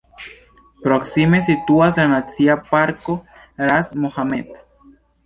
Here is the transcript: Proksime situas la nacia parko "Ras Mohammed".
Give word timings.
Proksime 0.85 1.41
situas 1.49 1.99
la 2.01 2.05
nacia 2.13 2.55
parko 2.71 3.17
"Ras 3.71 3.93
Mohammed". 4.07 4.59